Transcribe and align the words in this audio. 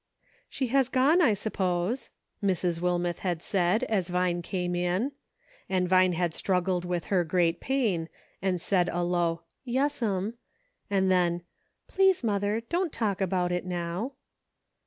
"She 0.49 0.69
has 0.69 0.89
gone, 0.89 1.21
I 1.21 1.35
suppose," 1.35 2.09
Mrs. 2.43 2.79
Wilmeth 2.81 3.19
had 3.19 3.39
said, 3.43 3.83
as 3.83 4.09
Vine 4.09 4.41
came 4.41 4.73
in; 4.75 5.11
and 5.69 5.87
Vine 5.87 6.13
had 6.13 6.33
struggled 6.33 6.83
with 6.85 7.05
her 7.13 7.23
great 7.23 7.59
pain 7.59 8.09
and 8.41 8.59
said 8.59 8.89
a 8.89 9.03
low" 9.03 9.43
Yes'm," 9.77 10.37
and 10.89 11.11
then 11.11 11.43
"Please, 11.87 12.23
mother, 12.23 12.61
don't 12.61 12.91
talk 12.91 13.21
about 13.21 13.51
it 13.51 13.63
now." 13.63 14.13